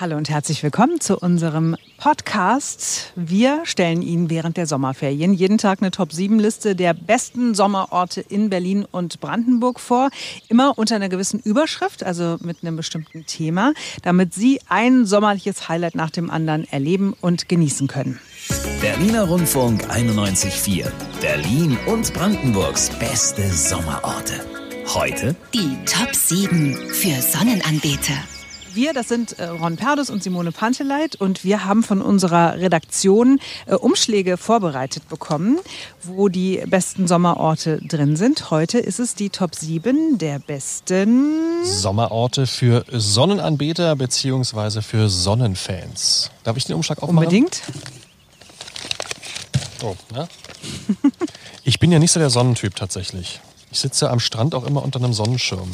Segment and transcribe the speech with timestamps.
[0.00, 3.12] Hallo und herzlich willkommen zu unserem Podcast.
[3.16, 8.86] Wir stellen Ihnen während der Sommerferien jeden Tag eine Top-7-Liste der besten Sommerorte in Berlin
[8.88, 10.10] und Brandenburg vor.
[10.48, 13.72] Immer unter einer gewissen Überschrift, also mit einem bestimmten Thema,
[14.02, 18.20] damit Sie ein sommerliches Highlight nach dem anderen erleben und genießen können.
[18.80, 20.92] Berliner Rundfunk 91.4.
[21.20, 24.34] Berlin und Brandenburgs beste Sommerorte.
[24.94, 28.14] Heute die Top 7 für Sonnenanbeter.
[28.78, 33.40] Wir, das sind äh, Ron Perdus und Simone Panteleit und wir haben von unserer Redaktion
[33.66, 35.58] äh, Umschläge vorbereitet bekommen,
[36.04, 38.52] wo die besten Sommerorte drin sind.
[38.52, 44.80] Heute ist es die Top 7 der besten Sommerorte für Sonnenanbeter bzw.
[44.80, 46.30] für Sonnenfans.
[46.44, 47.26] Darf ich den Umschlag aufmachen?
[47.26, 47.62] Unbedingt.
[49.82, 50.28] Oh, ne?
[51.64, 53.40] ich bin ja nicht so der Sonnentyp tatsächlich.
[53.72, 55.72] Ich sitze am Strand auch immer unter einem Sonnenschirm.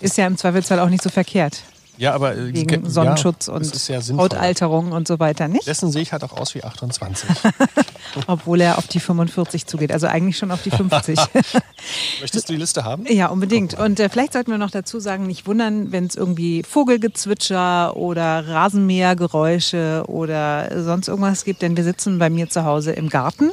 [0.00, 1.62] Ist ja im Zweifelsfall auch nicht so verkehrt.
[1.96, 5.66] Ja, aber äh, wegen Sonnenschutz ja, und ja Hautalterung und so weiter, nicht?
[5.66, 7.28] Dessen sehe ich halt auch aus wie 28.
[8.26, 11.18] Obwohl er auf die 45 zugeht, also eigentlich schon auf die 50.
[12.20, 13.06] Möchtest du die Liste haben?
[13.08, 13.78] Ja, unbedingt.
[13.78, 18.46] Und äh, vielleicht sollten wir noch dazu sagen, nicht wundern, wenn es irgendwie Vogelgezwitscher oder
[18.48, 23.50] Rasenmähergeräusche oder sonst irgendwas gibt, denn wir sitzen bei mir zu Hause im Garten.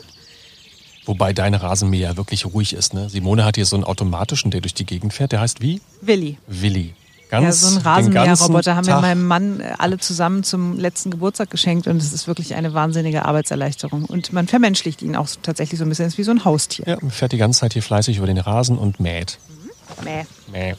[1.05, 2.93] Wobei dein Rasenmäher wirklich ruhig ist.
[2.93, 3.09] Ne?
[3.09, 5.31] Simone hat hier so einen automatischen, der durch die Gegend fährt.
[5.31, 5.81] Der heißt wie?
[6.01, 6.37] Willi.
[6.47, 6.93] Willi.
[7.31, 11.49] Ganz, ja, so ein Rasenmäherroboter haben wir meinem Mann äh, alle zusammen zum letzten Geburtstag
[11.49, 14.03] geschenkt und es ist wirklich eine wahnsinnige Arbeitserleichterung.
[14.03, 16.83] Und man vermenschlicht ihn auch tatsächlich so ein bisschen, ist wie so ein Haustier.
[16.85, 19.39] Ja, man fährt die ganze Zeit hier fleißig über den Rasen und mäht.
[19.47, 20.03] Mhm.
[20.03, 20.25] Mäh.
[20.51, 20.75] Mäh.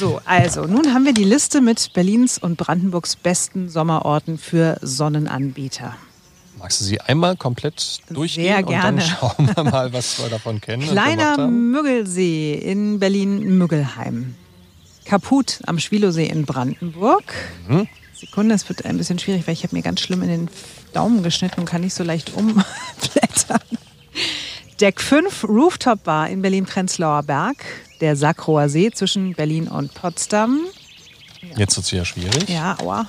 [0.00, 5.96] So, also nun haben wir die Liste mit Berlins und Brandenburgs besten Sommerorten für Sonnenanbieter.
[6.58, 8.44] Magst du sie einmal komplett durchgehen?
[8.44, 8.88] Sehr gerne.
[8.88, 10.88] Und dann schauen wir mal, was wir davon kennen.
[10.88, 14.34] Kleiner Müggelsee in Berlin-Müggelheim.
[15.04, 17.34] Kaput am Schwilosee in Brandenburg.
[17.68, 17.88] Mhm.
[18.14, 20.48] Sekunde, es wird ein bisschen schwierig, weil ich habe mir ganz schlimm in den
[20.92, 23.60] Daumen geschnitten und kann nicht so leicht umblättern.
[24.80, 27.64] Deck 5 Rooftop Bar in Berlin-Prenzlauer Berg.
[28.00, 30.60] Der Sackroer See zwischen Berlin und Potsdam.
[31.42, 31.58] Ja.
[31.58, 32.48] Jetzt wird es ja schwierig.
[32.48, 33.06] Ja, aua.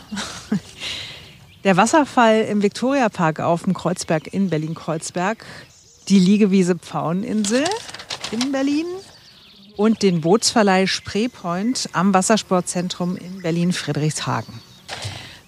[1.63, 5.45] Der Wasserfall im Viktoriapark auf dem Kreuzberg in Berlin-Kreuzberg.
[6.07, 7.63] Die Liegewiese Pfaueninsel
[8.31, 8.85] in Berlin
[9.77, 14.53] und den Bootsverleih Spreepoint am Wassersportzentrum in Berlin-Friedrichshagen.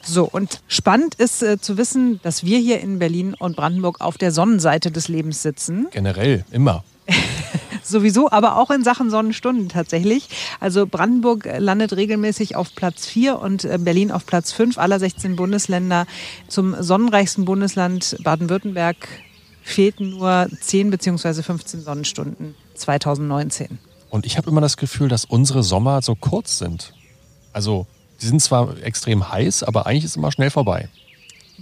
[0.01, 4.17] So, und spannend ist äh, zu wissen, dass wir hier in Berlin und Brandenburg auf
[4.17, 5.87] der Sonnenseite des Lebens sitzen.
[5.91, 6.83] Generell, immer.
[7.83, 10.29] Sowieso, aber auch in Sachen Sonnenstunden tatsächlich.
[10.59, 15.35] Also Brandenburg landet regelmäßig auf Platz 4 und äh, Berlin auf Platz 5 aller 16
[15.35, 16.05] Bundesländer.
[16.47, 19.07] Zum sonnenreichsten Bundesland Baden-Württemberg
[19.61, 21.43] fehlten nur 10 bzw.
[21.43, 23.77] 15 Sonnenstunden 2019.
[24.09, 26.93] Und ich habe immer das Gefühl, dass unsere Sommer so kurz sind.
[27.53, 27.87] Also,
[28.21, 30.89] die sind zwar extrem heiß, aber eigentlich ist es immer schnell vorbei.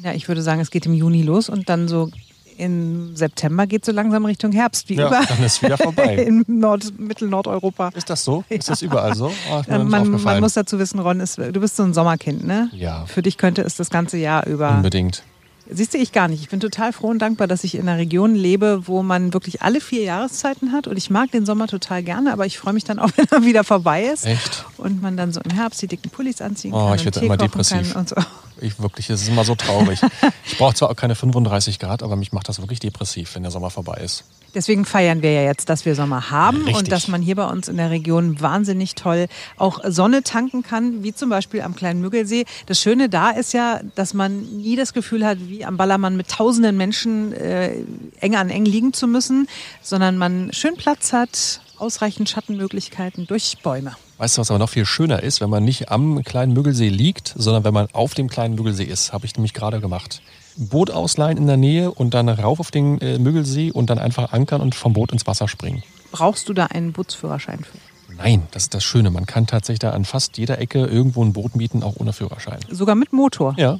[0.03, 2.09] Ja, ich würde sagen, es geht im Juni los und dann so
[2.57, 5.25] im September geht so langsam Richtung Herbst, wie ja, überall.
[5.25, 6.15] Dann ist wieder vorbei.
[6.27, 7.89] In Nord Mittel-Nordeuropa.
[7.95, 8.43] Ist das so?
[8.49, 9.31] Ist das überall so?
[9.51, 12.69] Oh, man, man, muss dazu wissen, Ron, ist, du bist so ein Sommerkind, ne?
[12.73, 13.05] Ja.
[13.05, 14.71] Für dich könnte es das ganze Jahr über.
[14.71, 15.23] Unbedingt.
[15.67, 16.41] Siehst du, ich gar nicht.
[16.41, 19.61] Ich bin total froh und dankbar, dass ich in einer Region lebe, wo man wirklich
[19.61, 20.87] alle vier Jahreszeiten hat.
[20.87, 23.43] Und ich mag den Sommer total gerne, aber ich freue mich dann auch, wenn er
[23.43, 24.25] wieder vorbei ist.
[24.25, 24.65] Echt?
[24.77, 26.95] Und man dann so im Herbst die dicken Pullis anziehen oh, kann.
[26.95, 27.95] ich werde immer depressiv.
[27.95, 28.15] Und so.
[28.61, 29.99] Ich wirklich, es ist immer so traurig.
[30.45, 33.51] ich brauche zwar auch keine 35 Grad, aber mich macht das wirklich depressiv, wenn der
[33.51, 34.23] Sommer vorbei ist.
[34.55, 36.75] Deswegen feiern wir ja jetzt, dass wir Sommer haben Richtig.
[36.77, 39.27] und dass man hier bei uns in der Region wahnsinnig toll
[39.57, 42.45] auch Sonne tanken kann, wie zum Beispiel am kleinen Müggelsee.
[42.65, 46.29] Das Schöne da ist ja, dass man nie das Gefühl hat, wie am Ballermann mit
[46.29, 47.75] tausenden Menschen äh,
[48.21, 49.49] eng an eng liegen zu müssen,
[49.81, 53.97] sondern man schön Platz hat, ausreichend Schattenmöglichkeiten durch Bäume.
[54.17, 57.33] Weißt du, was aber noch viel schöner ist, wenn man nicht am kleinen Müggelsee liegt,
[57.37, 59.11] sondern wenn man auf dem kleinen Müggelsee ist?
[59.11, 60.21] Habe ich nämlich gerade gemacht.
[60.55, 64.31] Boot ausleihen in der Nähe und dann rauf auf den äh, Müggelsee und dann einfach
[64.31, 65.83] ankern und vom Boot ins Wasser springen.
[66.13, 67.77] Brauchst du da einen Bootsführerschein für?
[68.15, 69.11] Nein, das ist das Schöne.
[69.11, 72.59] Man kann tatsächlich da an fast jeder Ecke irgendwo ein Boot mieten, auch ohne Führerschein.
[72.69, 73.55] Sogar mit Motor?
[73.57, 73.79] Ja,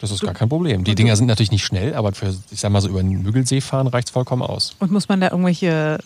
[0.00, 0.82] das ist gar kein Problem.
[0.82, 3.60] Die Dinger sind natürlich nicht schnell, aber für, ich sag mal so, über den Müggelsee
[3.60, 4.74] fahren reicht es vollkommen aus.
[4.80, 5.98] Und muss man da irgendwelche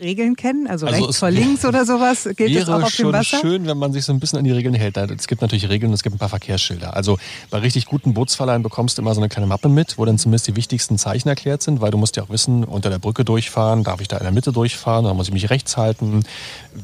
[0.00, 0.66] Regeln kennen?
[0.66, 2.28] Also, also rechts vor links oder sowas?
[2.36, 3.24] Gilt das auch auf dem Wasser?
[3.24, 4.96] schon schön, wenn man sich so ein bisschen an die Regeln hält.
[4.96, 6.96] Es gibt natürlich Regeln, es gibt ein paar Verkehrsschilder.
[6.96, 7.18] Also
[7.50, 10.48] bei richtig guten Bootsverleihen bekommst du immer so eine kleine Mappe mit, wo dann zumindest
[10.48, 13.84] die wichtigsten Zeichen erklärt sind, weil du musst ja auch wissen, unter der Brücke durchfahren,
[13.84, 16.24] darf ich da in der Mitte durchfahren, oder muss ich mich rechts halten,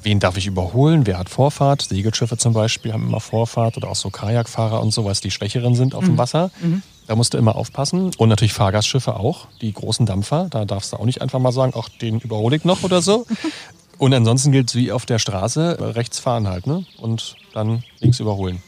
[0.03, 3.97] wen darf ich überholen, wer hat Vorfahrt, Segelschiffe zum Beispiel haben immer Vorfahrt oder auch
[3.97, 6.09] so Kajakfahrer und so, was die Schwächeren sind auf mhm.
[6.09, 6.51] dem Wasser.
[6.61, 6.83] Mhm.
[7.07, 8.11] Da musst du immer aufpassen.
[8.19, 10.49] Und natürlich Fahrgastschiffe auch, die großen Dampfer.
[10.51, 13.27] Da darfst du auch nicht einfach mal sagen, ach, den überhole ich noch oder so.
[13.99, 16.85] Und ansonsten gilt es wie auf der Straße, rechts fahren halt, ne?
[16.99, 18.63] Und dann links überholen.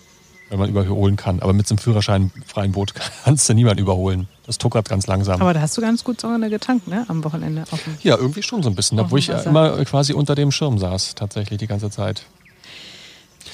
[0.48, 1.40] wenn man überholen kann.
[1.40, 2.94] Aber mit so einem Führerschein freien Boot
[3.24, 4.28] kannst du niemanden überholen.
[4.46, 5.42] Das tuckert ganz langsam.
[5.42, 7.04] Aber da hast du ganz gut Sonne getankt, ne?
[7.08, 7.64] Am Wochenende.
[7.70, 8.98] Dem ja, irgendwie schon so ein bisschen.
[8.98, 12.22] Obwohl ich immer quasi unter dem Schirm saß, tatsächlich die ganze Zeit.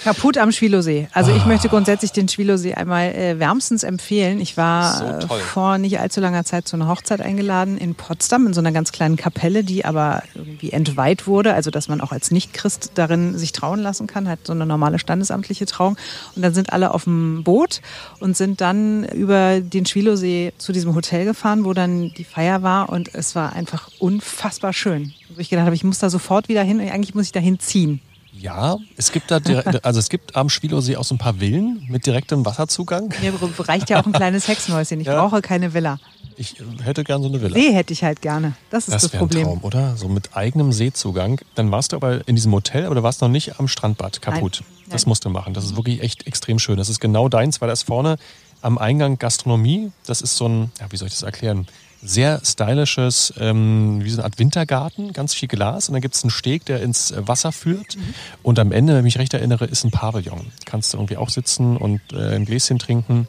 [0.04, 1.08] Kaputt am Schwilosee.
[1.14, 4.38] Also ich möchte grundsätzlich den Schwilosee einmal äh, wärmstens empfehlen.
[4.38, 8.46] Ich war So äh, vor nicht allzu langer Zeit zu einer Hochzeit eingeladen in Potsdam
[8.46, 12.12] in so einer ganz kleinen Kapelle, die aber irgendwie entweiht wurde, also dass man auch
[12.12, 15.96] als Nichtchrist darin sich trauen lassen kann, hat so eine normale standesamtliche Trauung.
[16.36, 17.80] Und dann sind alle auf dem Boot
[18.20, 22.90] und sind dann über den Schwilosee zu diesem Hotel gefahren, wo dann die Feier war
[22.90, 25.14] und es war einfach unfassbar schön.
[25.34, 28.02] Wo ich gedacht habe, ich muss da sofort wieder hin, eigentlich muss ich da hinziehen.
[28.44, 31.82] Ja, es gibt da direkt, also es gibt am Schwilosee auch so ein paar Villen
[31.88, 33.08] mit direktem Wasserzugang.
[33.22, 35.00] Mir reicht ja auch ein kleines Hexenhäuschen.
[35.00, 35.18] Ich Ja.
[35.18, 35.98] brauche keine Villa.
[36.36, 37.54] Ich hätte gern so eine Villa.
[37.54, 38.52] See hätte ich halt gerne.
[38.68, 39.44] Das ist das, Das wäre ein Problem.
[39.44, 39.96] Traum, oder?
[39.96, 41.40] So mit eigenem Seezugang.
[41.54, 44.60] Dann warst du aber in diesem Hotel, aber du warst noch nicht am Strandbad kaputt.
[44.62, 44.86] Nein.
[44.90, 45.08] Das Nein.
[45.10, 45.54] musst du machen.
[45.54, 46.76] Das ist wirklich echt extrem schön.
[46.76, 48.16] Das ist genau deins, weil da ist vorne
[48.60, 49.90] am Eingang Gastronomie.
[50.06, 51.66] Das ist so ein, ja, wie soll ich das erklären?
[52.06, 55.88] Sehr stylisches, ähm, wie so eine Art Wintergarten, ganz viel Glas.
[55.88, 57.96] Und dann gibt es einen Steg, der ins Wasser führt.
[57.96, 58.14] Mhm.
[58.42, 60.52] Und am Ende, wenn ich mich recht erinnere, ist ein Pavillon.
[60.66, 63.26] Kannst du irgendwie auch sitzen und äh, ein Gläschen trinken.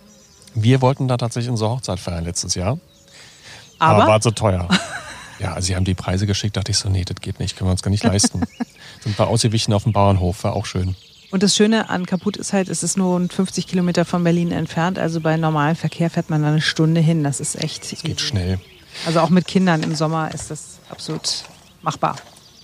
[0.53, 2.77] Wir wollten da tatsächlich unsere Hochzeit feiern letztes Jahr.
[3.79, 4.67] Aber war zu teuer.
[5.39, 7.67] Ja, also sie haben die Preise geschickt, dachte ich so, nee, das geht nicht, können
[7.67, 8.41] wir uns gar nicht leisten.
[9.01, 10.95] Sind wir ausgewichen auf dem Bauernhof, war auch schön.
[11.31, 14.51] Und das Schöne an Kaput ist halt, es ist nur rund 50 Kilometer von Berlin
[14.51, 14.99] entfernt.
[14.99, 17.23] Also bei normalem Verkehr fährt man eine Stunde hin.
[17.23, 17.91] Das ist echt.
[17.91, 18.59] Es geht schnell.
[19.05, 21.43] Also auch mit Kindern im Sommer ist das absolut
[21.81, 22.15] machbar.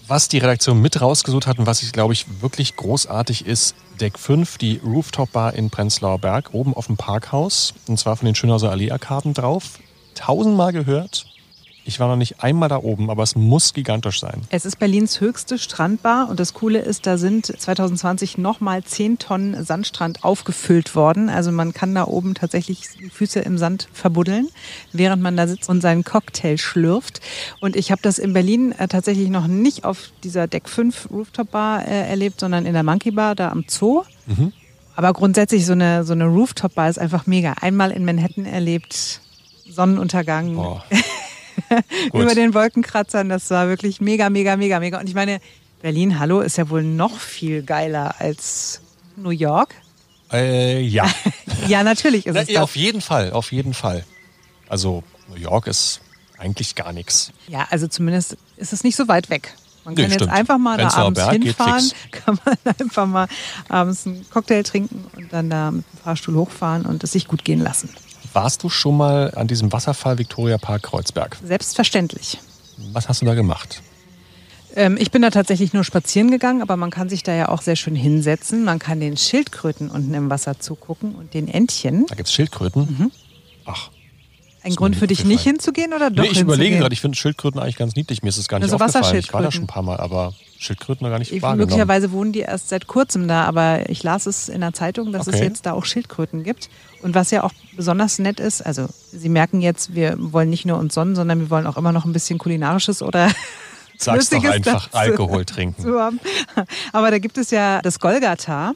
[0.07, 4.17] Was die Redaktion mit rausgesucht hat und was ich, glaube ich, wirklich großartig ist, Deck
[4.17, 7.73] 5, die Rooftop Bar in Prenzlauer Berg, oben auf dem Parkhaus.
[7.87, 9.79] Und zwar von den Schönhauser Allee-Arkaden drauf.
[10.15, 11.25] Tausendmal gehört.
[11.83, 14.41] Ich war noch nicht einmal da oben, aber es muss gigantisch sein.
[14.49, 19.63] Es ist Berlins höchste Strandbar und das Coole ist, da sind 2020 nochmal 10 Tonnen
[19.63, 21.29] Sandstrand aufgefüllt worden.
[21.29, 24.49] Also man kann da oben tatsächlich die Füße im Sand verbuddeln,
[24.93, 27.19] während man da sitzt und seinen Cocktail schlürft.
[27.61, 31.51] Und ich habe das in Berlin äh, tatsächlich noch nicht auf dieser Deck 5 Rooftop
[31.51, 34.03] Bar äh, erlebt, sondern in der Monkey Bar da am Zoo.
[34.95, 37.53] Aber grundsätzlich so eine, so eine Rooftop Bar ist einfach mega.
[37.59, 39.21] Einmal in Manhattan erlebt,
[39.67, 40.83] Sonnenuntergang Boah.
[42.13, 43.29] Über den Wolkenkratzern.
[43.29, 44.99] Das war wirklich mega, mega, mega, mega.
[44.99, 45.39] Und ich meine,
[45.81, 48.81] Berlin, hallo, ist ja wohl noch viel geiler als
[49.15, 49.75] New York.
[50.31, 51.05] Äh, ja.
[51.67, 52.63] Ja, natürlich ist Na, es ja, das.
[52.63, 54.03] auf jeden Fall, auf jeden Fall.
[54.67, 56.01] Also New York ist
[56.39, 57.31] eigentlich gar nichts.
[57.47, 59.53] Ja, also zumindest ist es nicht so weit weg.
[59.85, 60.31] Man Nee, kann jetzt stimmt.
[60.31, 63.27] einfach mal da Prenzlauer abends Berg hinfahren, kann man einfach mal
[63.69, 67.43] abends einen Cocktail trinken und dann da mit dem Fahrstuhl hochfahren und es sich gut
[67.45, 67.89] gehen lassen.
[68.33, 71.37] Warst du schon mal an diesem Wasserfall Victoria Park Kreuzberg?
[71.43, 72.37] Selbstverständlich.
[72.93, 73.81] Was hast du da gemacht?
[74.75, 77.61] Ähm, ich bin da tatsächlich nur spazieren gegangen, aber man kann sich da ja auch
[77.61, 78.63] sehr schön hinsetzen.
[78.63, 82.05] Man kann den Schildkröten unten im Wasser zugucken und den Entchen.
[82.07, 82.83] Da gibt es Schildkröten.
[82.83, 83.11] Mhm.
[83.65, 83.89] Ach,
[84.63, 87.59] Ein Grund für dich nicht hinzugehen oder doch nee, ich überlege gerade, ich finde Schildkröten
[87.59, 88.21] eigentlich ganz niedlich.
[88.21, 89.17] Mir ist es gar nicht Also aufgefallen.
[89.17, 91.69] Ich war da schon ein paar Mal, aber Schildkröten noch gar nicht Ich, wahrgenommen.
[91.69, 95.25] möglicherweise wohnen die erst seit kurzem da, aber ich las es in der Zeitung, dass
[95.27, 95.45] es Okay.
[95.45, 96.69] jetzt da auch Schildkröten gibt.
[97.01, 100.77] Und was ja auch besonders nett ist, also Sie merken jetzt, wir wollen nicht nur
[100.77, 103.31] uns sonnen, sondern wir wollen auch immer noch ein bisschen kulinarisches oder
[103.97, 104.89] Sag's doch einfach.
[104.93, 105.83] Alkohol trinken.
[106.91, 108.73] Aber da gibt es ja das Golgatha.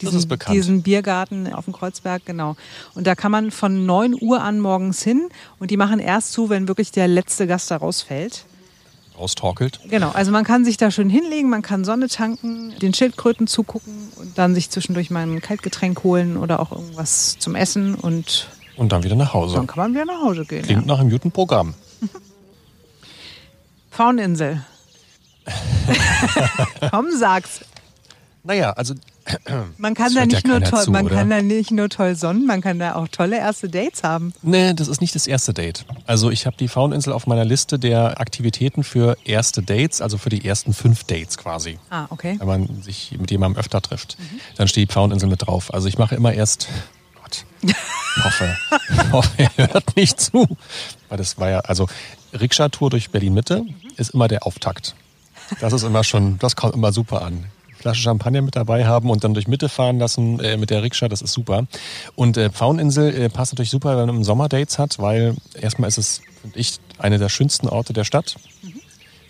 [0.00, 2.56] Diesen, diesen Biergarten auf dem Kreuzberg, genau.
[2.94, 6.48] Und da kann man von 9 Uhr an morgens hin und die machen erst zu,
[6.50, 8.44] wenn wirklich der letzte Gast da rausfällt.
[9.18, 9.80] Raustorkelt.
[9.90, 14.08] Genau, also man kann sich da schön hinlegen, man kann Sonne tanken, den Schildkröten zugucken
[14.16, 18.92] und dann sich zwischendurch mal ein Kaltgetränk holen oder auch irgendwas zum Essen und Und
[18.92, 19.56] dann wieder nach Hause.
[19.56, 20.62] dann kann man wieder nach Hause gehen.
[20.62, 20.86] Klingt Ja.
[20.86, 21.74] nach einem guten Programm.
[23.90, 24.62] Fauninsel.
[26.90, 27.60] Komm, sag's.
[28.42, 28.94] Naja, also
[29.78, 31.14] Man kann da hört ja nicht nur toll, zu, man oder?
[31.16, 34.32] kann da nicht nur toll sonnen, man kann da auch tolle erste Dates haben.
[34.42, 35.84] Nee, das ist nicht das erste Date.
[36.06, 40.30] Also ich habe die Fauninsel auf meiner Liste der Aktivitäten für erste Dates, also für
[40.30, 41.78] die ersten fünf Dates quasi.
[41.90, 42.36] Ah, okay.
[42.38, 44.16] Wenn man sich mit jemandem öfter trifft,
[44.56, 45.72] dann steht die Fauninsel mit drauf.
[45.72, 46.68] Also ich mache immer erst,
[47.22, 47.44] Gott,
[48.24, 48.56] hoffe,
[49.12, 50.46] hoffe, er hört nicht zu.
[51.08, 51.88] Weil das war ja, also
[52.32, 53.64] Rikscha-Tour durch Berlin-Mitte
[53.96, 54.94] ist immer der Auftakt.
[55.60, 57.46] Das ist immer schon, das kommt immer super an.
[57.80, 61.08] Flasche Champagner mit dabei haben und dann durch Mitte fahren lassen äh, mit der Rikscha,
[61.08, 61.66] das ist super.
[62.14, 65.88] Und äh, Pfaueninsel äh, passt natürlich super, wenn man im Sommer Dates hat, weil erstmal
[65.88, 68.36] ist es, finde ich, eine der schönsten Orte der Stadt.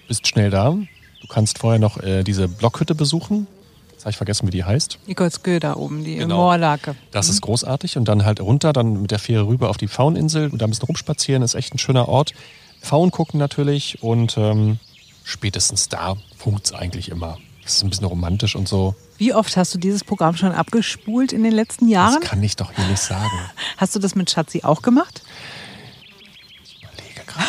[0.09, 0.71] Bist schnell da.
[0.71, 3.47] Du kannst vorher noch äh, diese Blockhütte besuchen.
[3.93, 4.99] Jetzt habe ich vergessen, wie die heißt.
[5.07, 6.39] Nikolskö da oben, die Genau.
[6.39, 6.97] Moorlake.
[7.13, 7.97] Das ist großartig.
[7.99, 10.71] Und dann halt runter, dann mit der Fähre rüber auf die Pfaueninsel und da ein
[10.71, 12.33] bisschen rumspazieren, ist echt ein schöner Ort.
[12.81, 14.79] Pfauen gucken natürlich und ähm,
[15.23, 17.37] spätestens da funkt's eigentlich immer.
[17.71, 18.97] Das ist ein bisschen romantisch und so.
[19.17, 22.19] Wie oft hast du dieses Programm schon abgespult in den letzten Jahren?
[22.21, 23.31] Das kann ich doch hier nicht sagen.
[23.77, 25.23] Hast du das mit Schatzi auch gemacht?
[26.65, 27.47] Ich überlege gerade.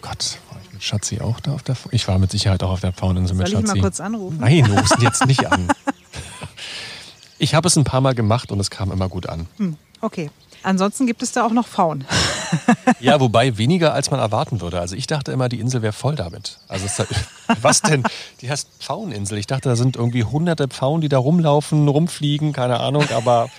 [0.00, 1.90] Gott, war ich mit Schatzi auch da auf der Faun?
[1.92, 3.78] Ich war mit Sicherheit auch auf der Pfaueninsel mit Soll ich Schatzi.
[3.78, 4.38] mal kurz anrufen?
[4.38, 5.66] Nein, du rufst jetzt nicht an.
[7.38, 9.48] Ich habe es ein paar Mal gemacht und es kam immer gut an.
[9.56, 10.30] Hm, okay.
[10.62, 12.04] Ansonsten gibt es da auch noch Faun.
[13.00, 14.78] Ja, wobei weniger als man erwarten würde.
[14.78, 16.60] Also ich dachte immer, die Insel wäre voll damit.
[16.68, 17.02] Also es,
[17.60, 18.02] was denn?
[18.40, 19.38] Die heißt Pfaueninsel.
[19.38, 23.04] Ich dachte, da sind irgendwie hunderte Pfauen, die da rumlaufen, rumfliegen, keine Ahnung.
[23.14, 23.50] Aber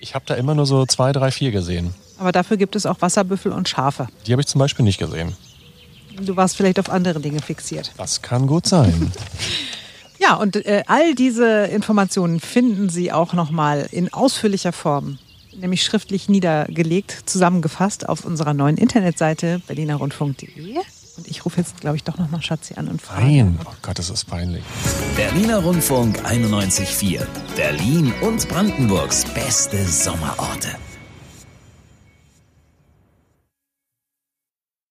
[0.00, 1.94] ich habe da immer nur so zwei, drei, vier gesehen.
[2.18, 4.08] Aber dafür gibt es auch Wasserbüffel und Schafe.
[4.26, 5.36] Die habe ich zum Beispiel nicht gesehen.
[6.20, 7.92] Du warst vielleicht auf andere Dinge fixiert.
[7.96, 9.12] Das kann gut sein.
[10.20, 15.18] Ja, und äh, all diese Informationen finden Sie auch nochmal in ausführlicher Form,
[15.56, 20.74] nämlich schriftlich niedergelegt, zusammengefasst auf unserer neuen Internetseite berlinerrundfunk.de.
[21.30, 23.22] Ich rufe jetzt, glaube ich, doch nochmal Schatzi an und frage.
[23.22, 24.62] Nein, oh Gott, das ist peinlich.
[25.16, 27.26] Berliner Rundfunk 91.4.
[27.56, 30.68] Berlin und Brandenburgs beste Sommerorte.